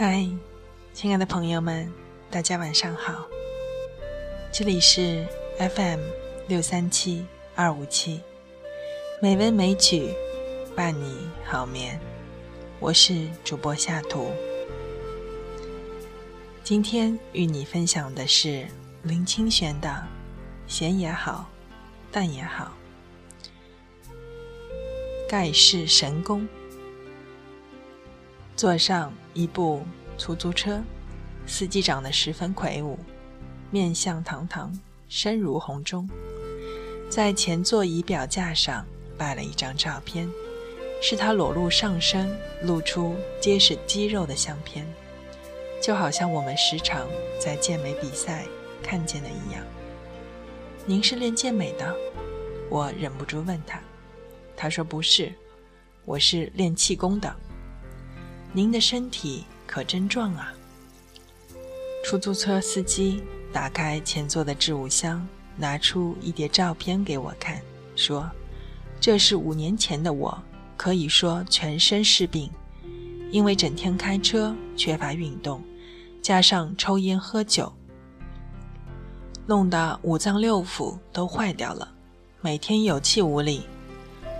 [0.00, 0.24] 嗨，
[0.94, 1.92] 亲爱的朋友们，
[2.30, 3.26] 大家晚上好。
[4.52, 5.26] 这里是
[5.58, 5.98] FM
[6.46, 7.26] 六三七
[7.56, 8.20] 二五七，
[9.20, 10.14] 美文美曲
[10.76, 11.98] 伴你好眠。
[12.78, 14.30] 我是主播夏图。
[16.62, 18.68] 今天与你分享的是
[19.02, 19.88] 林清玄的
[20.72, 21.50] 《咸也好，
[22.12, 22.72] 淡也好》，
[25.28, 26.46] 盖世神功。
[28.58, 29.84] 坐上一部
[30.18, 30.82] 出租车，
[31.46, 32.98] 司机长得十分魁梧，
[33.70, 34.76] 面相堂堂，
[35.08, 36.10] 身如红钟。
[37.08, 38.84] 在前座仪表架上
[39.16, 40.28] 摆了一张照片，
[41.00, 44.84] 是他裸露上身、露出结实肌肉的相片，
[45.80, 47.06] 就好像我们时常
[47.40, 48.44] 在健美比赛
[48.82, 49.62] 看见的一样。
[50.84, 51.94] 您是练健美的？
[52.68, 53.80] 我忍不住问他。
[54.56, 55.32] 他说：“不是，
[56.04, 57.32] 我是练气功的。”
[58.52, 60.52] 您的身体可真壮啊！
[62.04, 67.60] 出租车司机打开前座的置物箱，拿出一叠照片给我看，
[67.94, 68.28] 说
[68.98, 70.42] ：“这是五年前的我，
[70.78, 72.50] 可以说全身是病，
[73.30, 75.62] 因为整天开车，缺乏运动，
[76.22, 77.70] 加上抽烟喝酒，
[79.46, 81.86] 弄得五脏六腑都坏掉了，
[82.40, 83.66] 每天有气无力，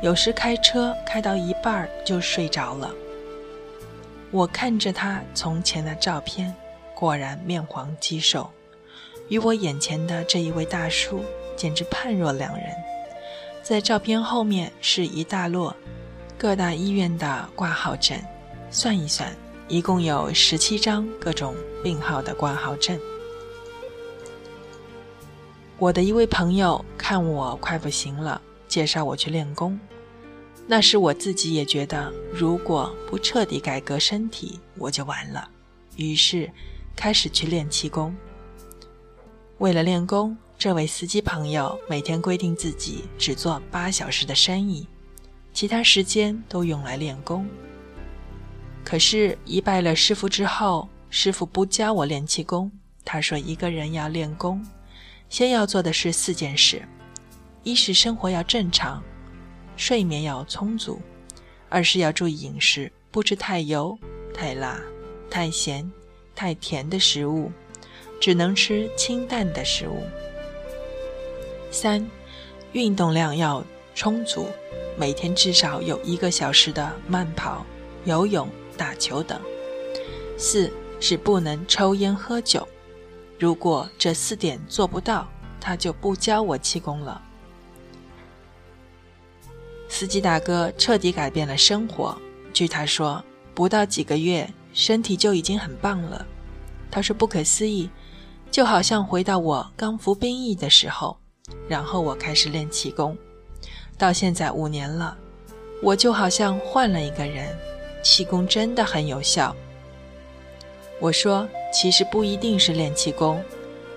[0.00, 2.94] 有时开车开到一半就睡着了。”
[4.30, 6.54] 我看着他从前的照片，
[6.94, 8.50] 果然面黄肌瘦，
[9.28, 11.24] 与我眼前的这一位大叔
[11.56, 12.66] 简直判若两人。
[13.62, 15.74] 在照片后面是一大摞
[16.36, 18.18] 各大医院的挂号证，
[18.70, 19.34] 算一算，
[19.68, 22.98] 一共有十七张各种病号的挂号证。
[25.78, 29.78] 我的一位朋友看我快不行了，介绍我去练功。
[30.68, 35.48] 那时我自己也觉得，如果不彻底改革身体，我就完了。
[35.96, 36.50] 于是，
[36.96, 38.14] 开始去练气功。
[39.58, 44.88] 为了练功，这位司机朋友每天规定自己只做八小时的生意，
[45.52, 47.48] 其他时间都用来练功。
[48.84, 52.70] 可是，一拜了师傅之后，师傅不教我练气功。
[53.04, 54.66] 他说，一个人要练功，
[55.28, 56.82] 先要做的是四件事：
[57.62, 59.00] 一是生活要正常。
[59.76, 61.00] 睡眠要充足，
[61.68, 63.98] 二是要注意饮食，不吃太油、
[64.32, 64.80] 太辣、
[65.30, 65.90] 太咸、
[66.34, 67.52] 太甜的食物，
[68.20, 70.02] 只能吃清淡的食物。
[71.70, 72.08] 三，
[72.72, 73.62] 运动量要
[73.94, 74.48] 充足，
[74.96, 77.64] 每天至少有一个小时的慢跑、
[78.04, 79.40] 游泳、打球等。
[80.38, 82.66] 四是不能抽烟喝酒，
[83.38, 85.28] 如果这四点做不到，
[85.60, 87.22] 他就不教我气功了。
[89.98, 92.14] 司机大哥彻底改变了生活。
[92.52, 93.24] 据他说，
[93.54, 96.26] 不到几个月，身体就已经很棒了。
[96.90, 97.88] 他说不可思议，
[98.50, 101.16] 就好像回到我刚服兵役的时候。
[101.66, 103.16] 然后我开始练气功，
[103.96, 105.16] 到现在五年了，
[105.82, 107.48] 我就好像换了一个人。
[108.02, 109.56] 气功真的很有效。
[111.00, 113.42] 我说，其实不一定是练气功，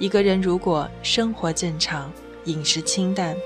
[0.00, 2.10] 一个人如果生活正常，
[2.46, 3.36] 饮食清淡，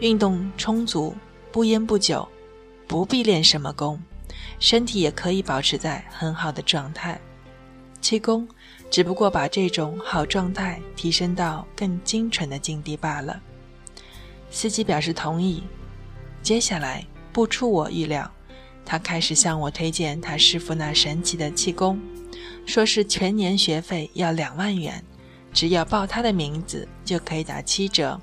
[0.00, 1.14] 运动充足。
[1.56, 2.28] 不烟不酒，
[2.86, 3.98] 不必练什么功，
[4.60, 7.18] 身体也可以保持在很好的状态。
[7.98, 8.46] 气功
[8.90, 13.40] 只不过把这种好状态提升到更精纯的境地罢了。
[14.50, 15.62] 司机表示同意。
[16.42, 17.02] 接下来
[17.32, 18.30] 不出我意料，
[18.84, 21.98] 他开始向我推荐他师傅那神奇的气功，
[22.66, 25.02] 说是全年学费要两万元，
[25.54, 28.20] 只要报他的名字就可以打七折。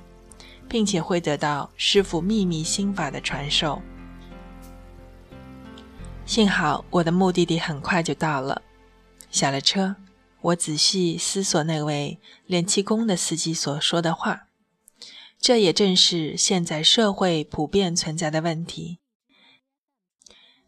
[0.74, 3.80] 并且会得到师傅秘密心法的传授。
[6.26, 8.64] 幸好我的目的地很快就到了。
[9.30, 9.96] 下了车，
[10.42, 14.48] 我仔细思索那位练气功的司机所说的话。
[15.40, 18.98] 这也正是现在社会普遍存在的问题。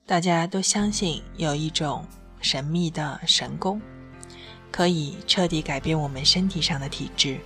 [0.05, 2.05] 大家都相信有一种
[2.39, 3.81] 神秘的神功，
[4.69, 7.39] 可以彻底改变我们身体上的体质，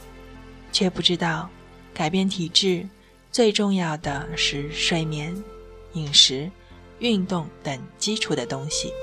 [0.74, 1.50] 却不知道。
[2.00, 2.88] 改变体质
[3.30, 5.36] 最重要的是睡眠、
[5.96, 6.50] 饮食、
[7.00, 8.94] 运动等基础的东西。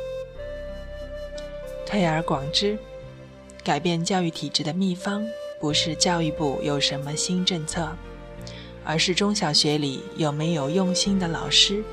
[1.84, 2.78] 推而广之，
[3.62, 5.22] 改变教育体制的秘方
[5.60, 7.94] 不是教育部有什么新政策，
[8.82, 11.84] 而是中小学里有没有用心的老师，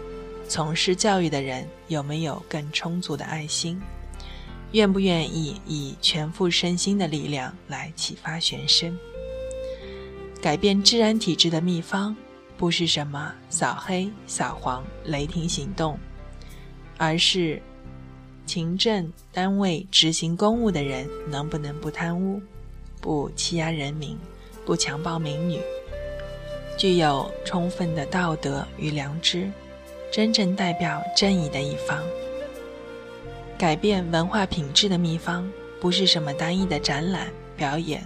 [0.48, 3.78] 从事教育的人有没有更充足的爱心，
[4.72, 8.98] 愿不愿意以全副身心的力量来启发学生。
[10.44, 12.14] 改变自然体质的秘方，
[12.58, 15.98] 不是什么扫黑、扫黄、雷霆行动，
[16.98, 17.62] 而是
[18.46, 22.42] 勤政单位执行公务的人能不能不贪污、
[23.00, 24.18] 不欺压人民、
[24.66, 25.62] 不强暴民女，
[26.78, 29.50] 具有充分的道德与良知，
[30.12, 32.04] 真正代表正义的一方。
[33.58, 35.50] 改变文化品质的秘方，
[35.80, 38.06] 不是什么单一的展览、表演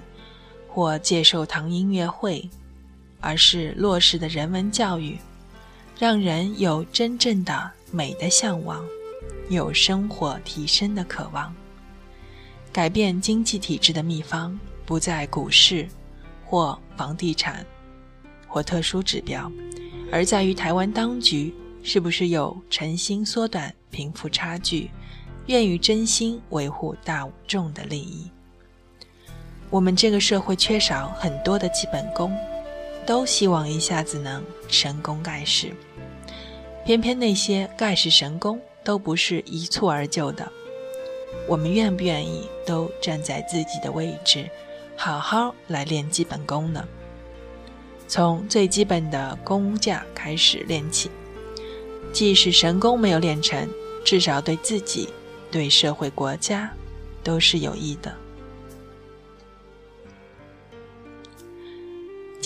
[0.78, 2.48] 或介寿堂音乐会，
[3.20, 5.18] 而是落实的人文教育，
[5.98, 8.86] 让人有真正的美的向往。
[9.50, 11.52] 有生活提升的渴望。
[12.72, 15.88] 改变经济体制的秘方不在股市，
[16.46, 17.66] 或房地产，
[18.48, 19.52] 或特殊指标，
[20.12, 24.92] 而在于台湾当局是不是有诚心缩短贫富差距，
[25.48, 28.30] 愿于真心维护大众的利益。
[29.70, 32.36] 我们这个社会缺少很多的基本功，
[33.06, 35.72] 都希望一下子能神功盖世，
[36.86, 38.60] 偏偏那些盖世神功。
[38.84, 40.50] 都不是一蹴而就的，
[41.46, 44.50] 我们愿不愿意都站在自己的位置，
[44.96, 46.88] 好好来练基本功呢？
[48.08, 51.12] 从最基本的功架开始练起，
[52.14, 53.68] 即使神功没有练成，
[54.06, 55.10] 至少对自己、
[55.52, 56.72] 对社会、国家
[57.22, 58.16] 都是有益的。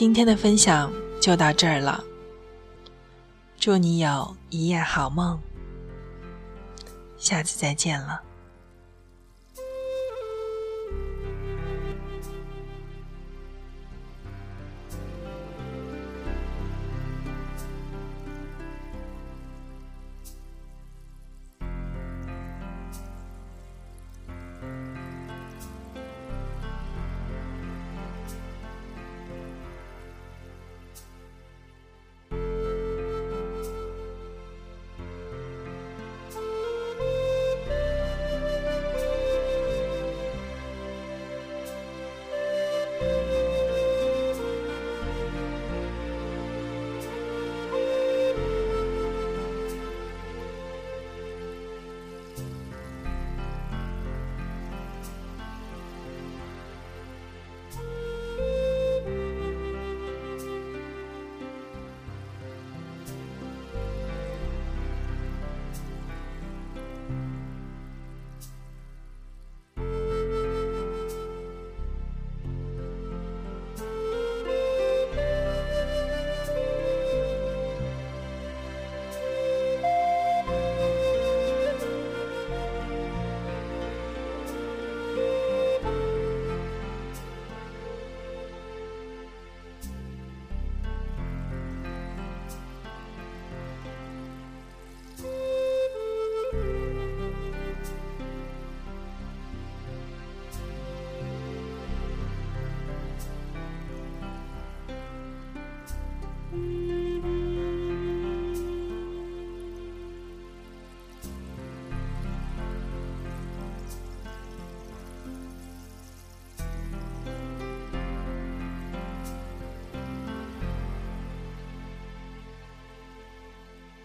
[0.02, 2.04] 今天的分享就到这儿了，
[3.60, 5.40] 祝你有一夜好梦。
[7.20, 8.20] 下次再见了。